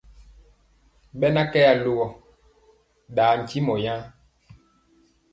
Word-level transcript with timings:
Ɓena 1.19 1.41
kɛ 1.51 1.59
alogɔ 1.71 2.07
ɗen 3.15 3.35
ntimɔ 3.41 3.73
awaan? 3.79 4.01